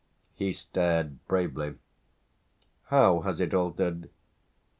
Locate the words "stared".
0.51-1.23